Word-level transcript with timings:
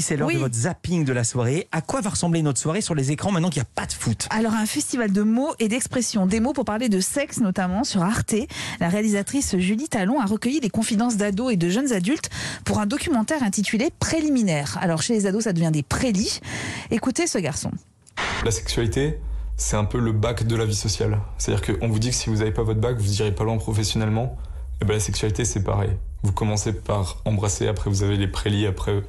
C'est 0.00 0.16
l'heure 0.16 0.28
Oui. 0.28 0.34
de 0.34 0.40
votre 0.40 0.54
zapping 0.54 1.04
de 1.04 1.12
la 1.12 1.24
soirée. 1.24 1.68
À 1.72 1.80
quoi 1.80 2.00
va 2.00 2.10
ressembler 2.10 2.42
notre 2.42 2.58
soirée 2.60 2.80
sur 2.80 2.94
les 2.94 3.10
écrans 3.10 3.30
maintenant 3.32 3.50
qu'il 3.50 3.60
n'y 3.62 3.66
a 3.66 3.70
pas 3.74 3.86
de 3.86 3.92
foot 3.92 4.26
Alors 4.30 4.54
un 4.54 4.66
festival 4.66 5.12
de 5.12 5.22
mots 5.22 5.54
et 5.58 5.68
d'expressions, 5.68 6.26
des 6.26 6.40
mots 6.40 6.52
pour 6.52 6.64
parler 6.64 6.88
de 6.88 7.00
sexe 7.00 7.38
notamment 7.40 7.84
sur 7.84 8.02
Arte. 8.02 8.34
La 8.80 8.88
réalisatrice 8.88 9.56
Julie 9.58 9.88
Talon 9.88 10.20
a 10.20 10.26
recueilli 10.26 10.60
les 10.60 10.70
confidences 10.70 11.16
d'ados 11.16 11.52
et 11.52 11.56
de 11.56 11.68
jeunes 11.68 11.92
adultes 11.92 12.30
pour 12.64 12.78
un 12.80 12.86
documentaire 12.86 13.42
intitulé 13.42 13.90
Préliminaire. 13.98 14.78
Alors 14.80 15.02
chez 15.02 15.14
les 15.14 15.26
ados 15.26 15.44
ça 15.44 15.52
devient 15.52 15.70
des 15.72 15.82
prélits. 15.82 16.40
Écoutez 16.90 17.26
ce 17.26 17.38
garçon. 17.38 17.70
La 18.44 18.50
sexualité, 18.50 19.18
c'est 19.56 19.76
un 19.76 19.84
peu 19.84 19.98
le 19.98 20.12
bac 20.12 20.46
de 20.46 20.56
la 20.56 20.64
vie 20.64 20.74
sociale. 20.74 21.18
C'est-à-dire 21.38 21.78
qu'on 21.78 21.88
vous 21.88 21.98
dit 21.98 22.10
que 22.10 22.14
si 22.14 22.30
vous 22.30 22.36
n'avez 22.36 22.52
pas 22.52 22.62
votre 22.62 22.80
bac, 22.80 22.96
vous 22.98 23.08
n'irez 23.10 23.34
pas 23.34 23.44
loin 23.44 23.56
professionnellement. 23.58 24.36
Et 24.80 24.84
ben 24.84 24.94
la 24.94 25.00
sexualité, 25.00 25.44
c'est 25.44 25.64
pareil. 25.64 25.90
Vous 26.22 26.32
commencez 26.32 26.72
par 26.72 27.20
embrasser, 27.24 27.66
après 27.68 27.90
vous 27.90 28.02
avez 28.04 28.16
les 28.16 28.28
prélis, 28.28 28.66
après 28.66 29.02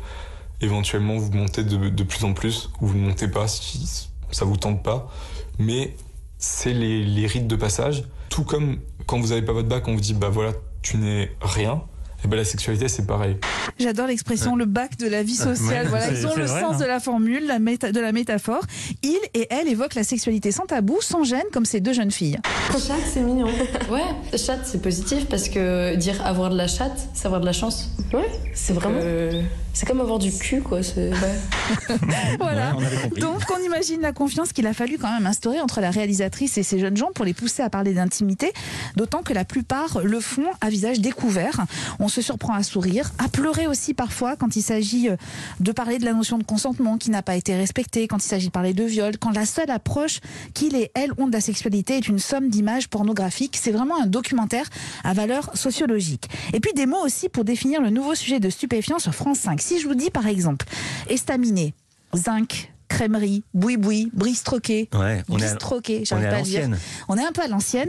éventuellement 0.61 1.17
vous 1.17 1.31
montez 1.31 1.63
de, 1.63 2.03
plus 2.03 2.23
en 2.23 2.33
plus, 2.33 2.69
ou 2.81 2.87
vous 2.87 2.97
ne 2.97 3.07
montez 3.07 3.27
pas 3.27 3.47
si 3.47 4.09
ça 4.31 4.45
vous 4.45 4.57
tente 4.57 4.83
pas. 4.83 5.09
Mais 5.57 5.95
c'est 6.37 6.73
les, 6.73 7.03
les 7.03 7.27
rites 7.27 7.47
de 7.47 7.55
passage. 7.55 8.03
Tout 8.29 8.43
comme 8.43 8.79
quand 9.05 9.19
vous 9.19 9.29
n'avez 9.29 9.41
pas 9.41 9.53
votre 9.53 9.67
bac, 9.67 9.87
on 9.87 9.95
vous 9.95 10.01
dit 10.01 10.13
bah 10.13 10.29
voilà, 10.29 10.53
tu 10.81 10.97
n'es 10.97 11.31
rien. 11.41 11.83
Et 12.23 12.27
ben 12.27 12.35
la 12.35 12.43
sexualité, 12.43 12.87
c'est 12.89 13.05
pareil. 13.05 13.37
J'adore 13.79 14.07
l'expression 14.07 14.55
le 14.55 14.65
bac 14.65 14.97
de 14.97 15.07
la 15.07 15.23
vie 15.23 15.35
sociale. 15.35 15.85
Ouais, 15.85 15.89
voilà, 15.89 16.11
ils 16.11 16.27
ont 16.27 16.35
le 16.35 16.45
vrai, 16.45 16.61
sens 16.61 16.75
hein. 16.75 16.79
de 16.79 16.85
la 16.85 16.99
formule, 16.99 17.45
la 17.47 17.59
méta- 17.59 17.91
de 17.93 17.99
la 17.99 18.11
métaphore. 18.11 18.61
Ils 19.03 19.17
et 19.33 19.47
elles 19.51 19.69
évoquent 19.69 19.95
la 19.95 20.03
sexualité 20.03 20.51
sans 20.51 20.65
tabou, 20.65 20.97
sans 21.01 21.23
gêne, 21.23 21.43
comme 21.53 21.65
ces 21.65 21.79
deux 21.79 21.93
jeunes 21.93 22.11
filles. 22.11 22.39
Chatte, 22.71 22.97
c'est 23.13 23.21
mignon. 23.21 23.47
Ouais, 23.89 24.37
chatte, 24.37 24.61
c'est 24.65 24.81
positif 24.81 25.25
parce 25.29 25.47
que 25.49 25.95
dire 25.95 26.23
avoir 26.25 26.49
de 26.49 26.57
la 26.57 26.67
chatte, 26.67 27.07
c'est 27.13 27.25
avoir 27.25 27.41
de 27.41 27.45
la 27.45 27.53
chance. 27.53 27.89
Ouais, 28.13 28.29
c'est 28.53 28.73
vraiment. 28.73 28.99
Euh, 29.01 29.41
C'est 29.73 29.87
comme 29.87 30.01
avoir 30.01 30.19
du 30.19 30.31
cul, 30.31 30.61
quoi. 30.61 30.81
Voilà. 32.39 32.75
Ouais, 32.75 32.85
on. 33.15 33.19
Donc 33.19 33.41
on 33.57 33.63
imagine 33.63 34.01
la 34.01 34.11
confiance 34.11 34.51
qu'il 34.53 34.67
a 34.67 34.73
fallu 34.73 34.97
quand 34.99 35.11
même 35.11 35.25
instaurer 35.25 35.59
entre 35.61 35.81
la 35.81 35.91
réalisatrice 35.91 36.57
et 36.57 36.63
ces 36.63 36.79
jeunes 36.79 36.97
gens 36.97 37.09
pour 37.15 37.25
les 37.25 37.33
pousser 37.33 37.61
à 37.63 37.69
parler 37.69 37.93
d'intimité, 37.93 38.51
d'autant 38.95 39.21
que 39.23 39.33
la 39.33 39.45
plupart 39.45 39.99
le 40.03 40.19
font 40.19 40.45
à 40.61 40.69
visage 40.69 40.99
découvert. 40.99 41.65
On 41.99 42.07
se 42.09 42.21
surprend 42.21 42.53
à 42.53 42.63
sourire, 42.63 43.11
à 43.17 43.29
pleurer 43.29 43.67
aussi 43.67 43.93
parfois 43.93 44.35
quand 44.35 44.55
il 44.55 44.61
s'agit 44.61 45.09
euh, 45.09 45.15
de 45.59 45.71
parler 45.71 45.97
de 45.97 46.05
la 46.05 46.13
notion 46.13 46.37
de 46.37 46.43
consentement 46.43 46.97
qui 46.97 47.11
n'a 47.11 47.21
pas 47.21 47.35
été 47.35 47.55
respectée, 47.55 48.07
quand 48.07 48.23
il 48.23 48.27
s'agit 48.27 48.47
de 48.47 48.51
parler 48.51 48.73
de 48.73 48.83
viol, 48.83 49.17
quand 49.17 49.31
la 49.31 49.45
seule 49.45 49.71
approche 49.71 50.19
qu'il 50.53 50.75
et 50.75 50.91
elle 50.95 51.11
ont 51.17 51.27
de 51.27 51.33
la 51.33 51.41
sexualité 51.41 51.97
est 51.97 52.07
une 52.07 52.19
somme 52.19 52.49
d'images 52.49 52.89
pornographiques. 52.89 53.57
C'est 53.57 53.71
vraiment 53.71 54.01
un 54.01 54.07
documentaire 54.07 54.67
à 55.03 55.13
valeur 55.13 55.55
sociologique. 55.55 56.29
Et 56.53 56.59
puis 56.59 56.73
des 56.73 56.85
mots 56.85 57.03
aussi 57.03 57.29
pour 57.29 57.45
définir 57.45 57.81
le 57.81 57.89
nouveau 57.89 58.15
sujet 58.15 58.39
de 58.39 58.49
stupéfiants 58.49 58.99
sur 58.99 59.13
France 59.13 59.39
5. 59.39 59.61
Si 59.61 59.79
je 59.79 59.87
vous 59.87 59.95
dis 59.95 60.09
par 60.09 60.27
exemple 60.27 60.65
estaminet, 61.09 61.73
zinc, 62.15 62.71
crèmerie, 62.99 63.43
boui-boui, 63.53 64.09
bristroqué, 64.13 64.89
Ouais, 64.93 65.23
on 65.29 65.37
bistroqué, 65.37 65.99
on 66.01 66.05
j'arrive 66.05 66.25
est 66.25 66.27
à 66.27 66.37
l'ancienne. 66.39 66.77
On 67.07 67.15
est 67.17 67.23
un 67.23 67.31
peu 67.31 67.41
à 67.41 67.47
l'ancienne. 67.47 67.87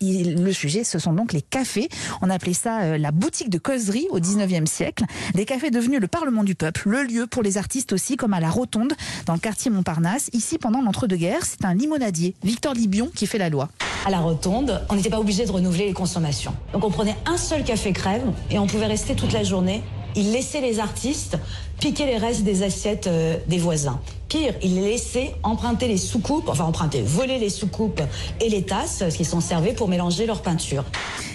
Il- 0.00 0.42
le 0.42 0.52
sujet, 0.54 0.84
ce 0.84 0.98
sont 0.98 1.12
donc 1.12 1.34
les 1.34 1.42
cafés. 1.42 1.90
On 2.22 2.30
appelait 2.30 2.54
ça 2.54 2.80
euh, 2.80 2.96
la 2.98 3.10
boutique 3.10 3.50
de 3.50 3.58
causerie 3.58 4.06
au 4.10 4.20
19e 4.20 4.64
siècle. 4.64 5.04
Des 5.34 5.44
cafés 5.44 5.70
devenus 5.70 6.00
le 6.00 6.08
Parlement 6.08 6.44
du 6.44 6.54
peuple, 6.54 6.88
le 6.88 7.02
lieu 7.02 7.26
pour 7.26 7.42
les 7.42 7.58
artistes 7.58 7.92
aussi, 7.92 8.16
comme 8.16 8.32
à 8.32 8.40
la 8.40 8.48
Rotonde, 8.48 8.94
dans 9.26 9.34
le 9.34 9.38
quartier 9.38 9.70
Montparnasse. 9.70 10.30
Ici, 10.32 10.56
pendant 10.56 10.80
l'entre-deux-guerres, 10.80 11.44
c'est 11.44 11.66
un 11.66 11.74
limonadier, 11.74 12.34
Victor 12.42 12.72
Libion, 12.72 13.10
qui 13.14 13.26
fait 13.26 13.36
la 13.38 13.50
loi. 13.50 13.68
À 14.06 14.10
la 14.10 14.20
rotonde, 14.20 14.80
on 14.88 14.94
n'était 14.94 15.10
pas 15.10 15.20
obligé 15.20 15.44
de 15.44 15.50
renouveler 15.52 15.86
les 15.88 15.92
consommations. 15.92 16.54
Donc 16.72 16.84
on 16.84 16.90
prenait 16.90 17.16
un 17.26 17.36
seul 17.36 17.64
café 17.64 17.92
crème 17.92 18.32
et 18.50 18.58
on 18.58 18.66
pouvait 18.66 18.86
rester 18.86 19.14
toute 19.14 19.32
la 19.32 19.42
journée. 19.44 19.82
Il 20.16 20.32
laissait 20.32 20.62
les 20.62 20.78
artistes 20.80 21.36
piquer 21.80 22.06
les 22.06 22.18
restes 22.18 22.42
des 22.42 22.62
assiettes 22.62 23.06
euh, 23.06 23.36
des 23.46 23.58
voisins. 23.58 24.00
Pire, 24.28 24.52
il 24.62 24.74
les 24.74 24.90
laissait 24.90 25.34
emprunter 25.42 25.88
les 25.88 25.96
soucoupes, 25.96 26.48
enfin 26.48 26.64
emprunter, 26.64 27.00
voler 27.00 27.38
les 27.38 27.48
soucoupes 27.48 28.02
et 28.40 28.50
les 28.50 28.62
tasses, 28.62 29.04
ce 29.08 29.16
qui 29.16 29.24
sont 29.24 29.40
servis 29.40 29.72
pour 29.72 29.88
mélanger 29.88 30.26
leur 30.26 30.42
peinture. 30.42 30.84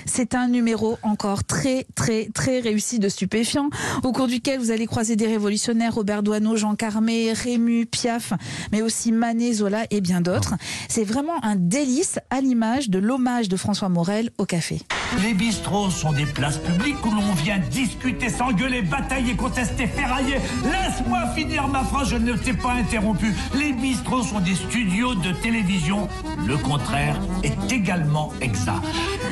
C'est 0.05 0.35
un 0.35 0.47
numéro 0.47 0.97
encore 1.01 1.43
très, 1.43 1.87
très, 1.95 2.27
très 2.33 2.59
réussi 2.59 2.99
de 2.99 3.09
stupéfiants, 3.09 3.69
au 4.03 4.11
cours 4.11 4.27
duquel 4.27 4.59
vous 4.59 4.69
allez 4.69 4.85
croiser 4.85 5.15
des 5.15 5.25
révolutionnaires, 5.25 5.95
Robert 5.95 6.21
Doisneau, 6.21 6.55
Jean 6.55 6.75
Carmé, 6.75 7.33
Rému, 7.33 7.87
Piaf, 7.87 8.33
mais 8.71 8.83
aussi 8.83 9.11
Manet, 9.11 9.53
Zola 9.53 9.85
et 9.89 10.01
bien 10.01 10.21
d'autres. 10.21 10.53
C'est 10.87 11.03
vraiment 11.03 11.43
un 11.43 11.55
délice 11.55 12.19
à 12.29 12.41
l'image 12.41 12.91
de 12.91 12.99
l'hommage 12.99 13.49
de 13.49 13.57
François 13.57 13.89
Morel 13.89 14.29
au 14.37 14.45
café. 14.45 14.81
Les 15.23 15.33
bistrots 15.33 15.89
sont 15.89 16.11
des 16.11 16.25
places 16.25 16.57
publiques 16.57 17.03
où 17.05 17.09
l'on 17.09 17.33
vient 17.33 17.59
discuter, 17.71 18.29
s'engueuler, 18.29 18.83
batailler, 18.83 19.35
contester, 19.35 19.87
ferrailler. 19.87 20.32
Laisse-moi 20.63 21.27
finir 21.35 21.67
ma 21.67 21.83
phrase, 21.83 22.09
je 22.09 22.17
ne 22.17 22.33
t'ai 22.33 22.53
pas 22.53 22.73
interrompu. 22.73 23.33
Les 23.55 23.73
bistrots 23.73 24.23
sont 24.23 24.39
des 24.39 24.55
studios 24.55 25.15
de 25.15 25.31
télévision. 25.31 26.07
Le 26.45 26.57
contraire 26.57 27.19
est 27.43 27.71
également 27.71 28.31
exact. 28.41 28.81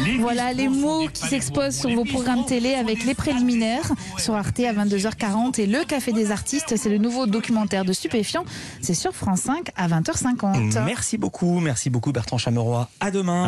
Les 0.06 0.18
Voilà 0.18 0.54
les 0.54 0.68
mots 0.68 1.08
qui 1.12 1.28
s'exposent 1.28 1.76
sur 1.76 1.90
vos 1.92 2.06
programmes 2.06 2.46
télé 2.46 2.74
avec 2.74 3.06
les 3.06 3.14
préliminaires 3.14 3.92
sur 4.18 4.36
Arte 4.36 4.60
à 4.60 4.74
22h40 4.74 5.60
et 5.60 5.68
le 5.68 5.84
Café 5.84 6.12
des 6.12 6.32
artistes, 6.32 6.76
c'est 6.78 6.90
le 6.90 6.98
nouveau 6.98 7.26
documentaire 7.26 7.86
de 7.86 7.94
stupéfiants. 7.94 8.46
C'est 8.82 8.94
sur 8.94 9.14
France 9.14 9.42
5 9.42 9.72
à 9.76 9.88
20h50. 9.88 10.84
Merci 10.86 11.18
beaucoup, 11.18 11.60
merci 11.60 11.90
beaucoup 11.90 12.12
Bertrand 12.12 12.38
Chameroy. 12.38 12.88
À 13.00 13.12
demain. 13.12 13.46